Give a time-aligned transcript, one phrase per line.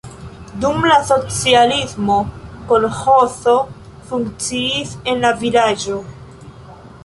[0.61, 2.15] Dum la socialismo
[2.71, 3.53] kolĥozo
[4.09, 6.03] funkciis en la vilaĝo.